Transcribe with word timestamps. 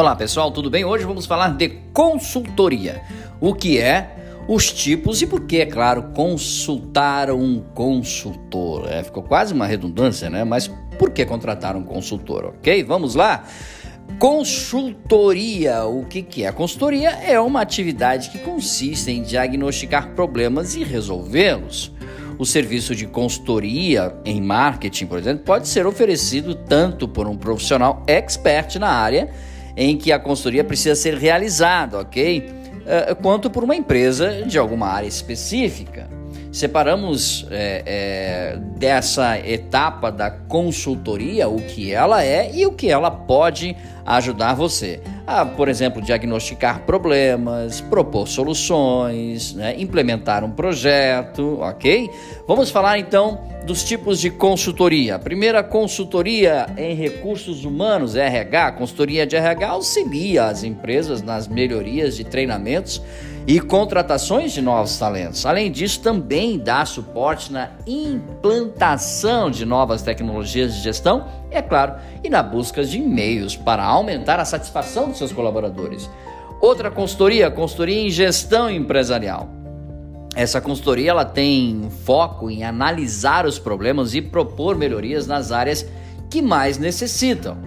Olá 0.00 0.16
pessoal, 0.16 0.50
tudo 0.50 0.70
bem? 0.70 0.82
Hoje 0.82 1.04
vamos 1.04 1.26
falar 1.26 1.48
de 1.58 1.68
consultoria. 1.92 3.02
O 3.38 3.52
que 3.52 3.78
é, 3.78 4.38
os 4.48 4.72
tipos 4.72 5.20
e 5.20 5.26
por 5.26 5.42
que, 5.42 5.58
é 5.58 5.66
claro, 5.66 6.04
consultar 6.14 7.30
um 7.30 7.60
consultor. 7.74 8.90
É, 8.90 9.04
ficou 9.04 9.22
quase 9.22 9.52
uma 9.52 9.66
redundância, 9.66 10.30
né? 10.30 10.42
Mas 10.42 10.68
por 10.98 11.10
que 11.10 11.26
contratar 11.26 11.76
um 11.76 11.82
consultor, 11.82 12.46
ok? 12.46 12.82
Vamos 12.82 13.14
lá? 13.14 13.44
Consultoria, 14.18 15.84
o 15.84 16.06
que, 16.06 16.22
que 16.22 16.44
é? 16.46 16.50
Consultoria 16.50 17.10
é 17.10 17.38
uma 17.38 17.60
atividade 17.60 18.30
que 18.30 18.38
consiste 18.38 19.10
em 19.10 19.20
diagnosticar 19.20 20.14
problemas 20.14 20.76
e 20.76 20.82
resolvê-los. 20.82 21.92
O 22.38 22.46
serviço 22.46 22.94
de 22.94 23.06
consultoria 23.06 24.16
em 24.24 24.40
marketing, 24.40 25.04
por 25.04 25.18
exemplo, 25.18 25.44
pode 25.44 25.68
ser 25.68 25.86
oferecido 25.86 26.54
tanto 26.54 27.06
por 27.06 27.28
um 27.28 27.36
profissional 27.36 28.02
expert 28.06 28.76
na 28.76 28.88
área 28.88 29.28
em 29.76 29.96
que 29.96 30.12
a 30.12 30.18
consultoria 30.18 30.64
precisa 30.64 30.94
ser 30.94 31.14
realizada, 31.14 31.98
ok? 31.98 32.50
Uh, 32.80 33.16
quanto 33.16 33.50
por 33.50 33.62
uma 33.62 33.76
empresa 33.76 34.42
de 34.42 34.58
alguma 34.58 34.88
área 34.88 35.06
específica. 35.06 36.08
Separamos 36.52 37.46
é, 37.48 37.82
é, 37.86 38.58
dessa 38.76 39.38
etapa 39.38 40.10
da 40.10 40.30
consultoria 40.30 41.48
o 41.48 41.60
que 41.62 41.92
ela 41.92 42.24
é 42.24 42.50
e 42.52 42.66
o 42.66 42.72
que 42.72 42.90
ela 42.90 43.08
pode 43.08 43.76
ajudar 44.04 44.54
você 44.54 45.00
a, 45.24 45.46
por 45.46 45.68
exemplo, 45.68 46.02
diagnosticar 46.02 46.80
problemas, 46.80 47.80
propor 47.82 48.26
soluções, 48.26 49.54
né, 49.54 49.76
implementar 49.78 50.42
um 50.42 50.50
projeto, 50.50 51.60
ok? 51.60 52.10
Vamos 52.48 52.68
falar 52.68 52.98
então 52.98 53.40
dos 53.70 53.84
tipos 53.84 54.18
de 54.18 54.30
consultoria. 54.30 55.14
A 55.14 55.18
primeira 55.20 55.62
consultoria 55.62 56.66
em 56.76 56.92
recursos 56.92 57.64
humanos, 57.64 58.16
RH, 58.16 58.72
consultoria 58.72 59.24
de 59.24 59.36
RH 59.36 59.68
auxilia 59.68 60.46
as 60.46 60.64
empresas 60.64 61.22
nas 61.22 61.46
melhorias 61.46 62.16
de 62.16 62.24
treinamentos 62.24 63.00
e 63.46 63.60
contratações 63.60 64.50
de 64.50 64.60
novos 64.60 64.98
talentos. 64.98 65.46
Além 65.46 65.70
disso, 65.70 66.00
também 66.00 66.58
dá 66.58 66.84
suporte 66.84 67.52
na 67.52 67.70
implantação 67.86 69.48
de 69.48 69.64
novas 69.64 70.02
tecnologias 70.02 70.74
de 70.74 70.80
gestão, 70.80 71.28
e, 71.48 71.54
é 71.54 71.62
claro, 71.62 71.94
e 72.24 72.28
na 72.28 72.42
busca 72.42 72.82
de 72.82 72.98
meios 72.98 73.54
para 73.54 73.84
aumentar 73.84 74.40
a 74.40 74.44
satisfação 74.44 75.10
dos 75.10 75.18
seus 75.18 75.32
colaboradores. 75.32 76.10
Outra 76.60 76.90
consultoria, 76.90 77.48
consultoria 77.52 78.00
em 78.00 78.10
gestão 78.10 78.68
empresarial. 78.68 79.59
Essa 80.34 80.60
consultoria 80.60 81.10
ela 81.10 81.24
tem 81.24 81.90
foco 82.04 82.50
em 82.50 82.62
analisar 82.64 83.46
os 83.46 83.58
problemas 83.58 84.14
e 84.14 84.22
propor 84.22 84.76
melhorias 84.76 85.26
nas 85.26 85.50
áreas 85.50 85.84
que 86.30 86.40
mais 86.40 86.78
necessitam. 86.78 87.58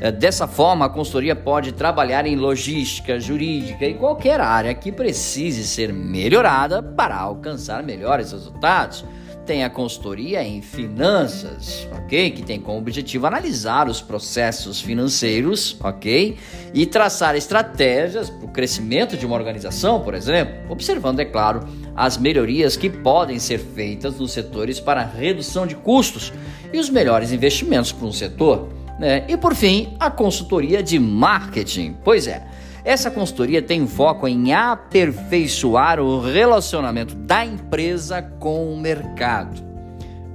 É, 0.00 0.10
dessa 0.10 0.48
forma, 0.48 0.86
a 0.86 0.88
consultoria 0.88 1.36
pode 1.36 1.70
trabalhar 1.70 2.26
em 2.26 2.34
logística, 2.34 3.20
jurídica 3.20 3.86
e 3.86 3.94
qualquer 3.94 4.40
área 4.40 4.74
que 4.74 4.90
precise 4.90 5.64
ser 5.64 5.92
melhorada 5.92 6.82
para 6.82 7.16
alcançar 7.16 7.84
melhores 7.84 8.32
resultados. 8.32 9.04
Tem 9.44 9.64
a 9.64 9.70
consultoria 9.70 10.42
em 10.44 10.62
finanças, 10.62 11.88
ok? 11.92 12.30
Que 12.30 12.42
tem 12.42 12.60
como 12.60 12.78
objetivo 12.78 13.26
analisar 13.26 13.88
os 13.88 14.00
processos 14.00 14.80
financeiros, 14.80 15.76
ok? 15.82 16.36
E 16.72 16.86
traçar 16.86 17.34
estratégias 17.34 18.30
para 18.30 18.46
o 18.46 18.52
crescimento 18.52 19.16
de 19.16 19.26
uma 19.26 19.34
organização, 19.34 20.00
por 20.00 20.14
exemplo, 20.14 20.54
observando, 20.70 21.18
é 21.18 21.24
claro, 21.24 21.66
as 21.96 22.16
melhorias 22.16 22.76
que 22.76 22.88
podem 22.88 23.38
ser 23.40 23.58
feitas 23.58 24.16
nos 24.16 24.30
setores 24.32 24.78
para 24.78 25.02
redução 25.02 25.66
de 25.66 25.74
custos 25.74 26.32
e 26.72 26.78
os 26.78 26.88
melhores 26.88 27.32
investimentos 27.32 27.90
para 27.90 28.06
um 28.06 28.12
setor. 28.12 28.68
Né? 28.98 29.24
E 29.28 29.36
por 29.36 29.54
fim, 29.54 29.96
a 29.98 30.10
consultoria 30.10 30.82
de 30.82 30.98
marketing. 30.98 31.96
Pois 32.04 32.28
é, 32.28 32.46
essa 32.84 33.10
consultoria 33.10 33.62
tem 33.62 33.86
foco 33.86 34.26
em 34.26 34.52
aperfeiçoar 34.52 36.00
o 36.00 36.20
relacionamento 36.20 37.14
da 37.14 37.44
empresa 37.44 38.22
com 38.40 38.72
o 38.72 38.76
mercado, 38.76 39.62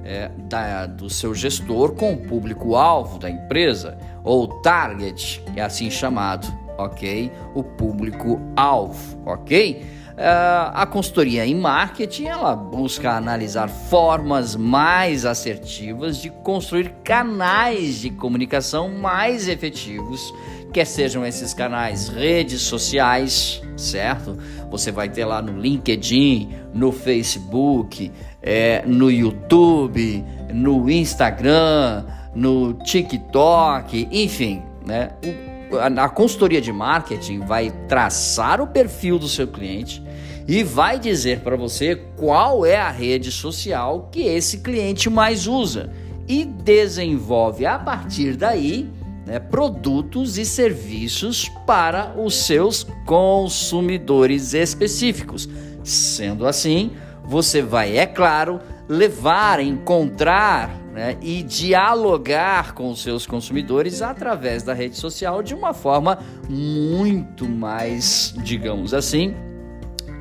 é, 0.04 0.30
da, 0.48 0.86
do 0.86 1.10
seu 1.10 1.34
gestor 1.34 1.92
com 1.92 2.14
o 2.14 2.16
público-alvo 2.16 3.18
da 3.18 3.28
empresa, 3.28 3.98
ou 4.24 4.48
target, 4.62 5.42
é 5.54 5.62
assim 5.62 5.90
chamado, 5.90 6.48
ok? 6.78 7.30
O 7.54 7.62
público-alvo, 7.62 9.22
ok? 9.26 9.98
Uh, 10.18 10.74
a 10.74 10.84
consultoria 10.84 11.46
em 11.46 11.54
marketing 11.54 12.24
ela 12.24 12.56
busca 12.56 13.12
analisar 13.12 13.68
formas 13.68 14.56
mais 14.56 15.24
assertivas 15.24 16.20
de 16.20 16.28
construir 16.28 16.92
canais 17.04 18.00
de 18.00 18.10
comunicação 18.10 18.88
mais 18.88 19.46
efetivos, 19.46 20.34
quer 20.72 20.84
sejam 20.84 21.24
esses 21.24 21.54
canais 21.54 22.08
redes 22.08 22.62
sociais, 22.62 23.62
certo? 23.76 24.36
Você 24.70 24.90
vai 24.92 25.08
ter 25.08 25.24
lá 25.24 25.40
no 25.40 25.58
LinkedIn, 25.58 26.50
no 26.74 26.92
Facebook, 26.92 28.12
é, 28.42 28.82
no 28.86 29.10
YouTube, 29.10 30.24
no 30.52 30.90
Instagram, 30.90 32.04
no 32.34 32.74
TikTok, 32.74 34.08
enfim, 34.10 34.62
né? 34.86 35.10
A 35.96 36.08
consultoria 36.08 36.60
de 36.60 36.72
marketing 36.72 37.40
vai 37.40 37.70
traçar 37.86 38.60
o 38.60 38.66
perfil 38.66 39.18
do 39.18 39.28
seu 39.28 39.46
cliente 39.46 40.02
e 40.46 40.62
vai 40.62 40.98
dizer 40.98 41.40
para 41.40 41.56
você 41.56 41.94
qual 42.16 42.64
é 42.64 42.76
a 42.76 42.90
rede 42.90 43.30
social 43.30 44.08
que 44.10 44.22
esse 44.22 44.58
cliente 44.58 45.10
mais 45.10 45.46
usa 45.46 45.90
e 46.26 46.44
desenvolve 46.44 47.66
a 47.66 47.78
partir 47.78 48.34
daí 48.34 48.88
né, 49.28 49.38
produtos 49.38 50.38
e 50.38 50.46
serviços 50.46 51.50
para 51.66 52.14
os 52.18 52.34
seus 52.34 52.86
consumidores 53.04 54.54
específicos. 54.54 55.46
Sendo 55.84 56.46
assim, 56.46 56.92
você 57.24 57.60
vai, 57.60 57.98
é 57.98 58.06
claro, 58.06 58.58
levar, 58.88 59.60
encontrar 59.60 60.74
né, 60.94 61.18
e 61.20 61.42
dialogar 61.42 62.72
com 62.72 62.90
os 62.90 63.02
seus 63.02 63.26
consumidores 63.26 64.00
através 64.00 64.62
da 64.62 64.72
rede 64.72 64.96
social 64.96 65.42
de 65.42 65.54
uma 65.54 65.74
forma 65.74 66.18
muito 66.48 67.46
mais, 67.46 68.34
digamos 68.38 68.94
assim, 68.94 69.34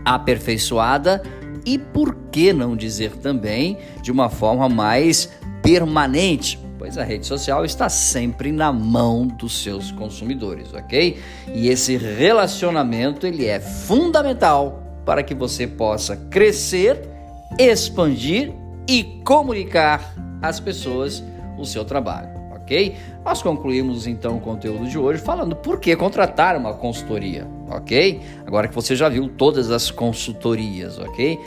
aperfeiçoada 0.04 1.24
e, 1.66 1.78
por 1.78 2.14
que 2.30 2.52
não 2.52 2.76
dizer 2.76 3.12
também, 3.18 3.78
de 4.02 4.12
uma 4.12 4.30
forma 4.30 4.68
mais 4.68 5.30
permanente, 5.62 6.60
pois 6.88 6.98
a 6.98 7.04
rede 7.04 7.28
social 7.28 7.66
está 7.66 7.90
sempre 7.90 8.50
na 8.50 8.72
mão 8.72 9.28
dos 9.28 9.62
seus 9.62 9.92
consumidores, 9.92 10.74
ok? 10.74 11.18
E 11.54 11.68
esse 11.68 11.98
relacionamento 11.98 13.28
ele 13.28 13.46
é 13.46 13.60
fundamental 13.60 14.82
para 15.06 15.22
que 15.22 15.36
você 15.36 15.68
possa 15.68 16.16
crescer, 16.16 17.02
expandir 17.60 18.54
e 18.88 19.04
comunicar 19.26 20.14
às 20.42 20.62
pessoas 20.62 21.22
o 21.58 21.66
seu 21.66 21.84
trabalho 21.84 22.38
ok? 22.68 22.96
Nós 23.24 23.42
concluímos 23.42 24.06
então 24.08 24.36
o 24.36 24.42
conteúdo 24.42 24.88
de 24.88 24.98
hoje 24.98 25.22
falando 25.22 25.56
por 25.56 25.80
que 25.80 25.96
contratar 25.96 26.58
uma 26.58 26.74
consultoria, 26.74 27.48
ok? 27.70 28.22
Agora 28.46 28.68
que 28.68 28.76
você 28.76 28.94
já 28.94 29.08
viu 29.08 29.30
todas 29.30 29.72
as 29.72 29.90
consultorias, 29.90 31.00
ok? 31.00 31.40